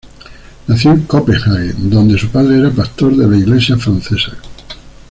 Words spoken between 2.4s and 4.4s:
era pastor de la iglesia francesa.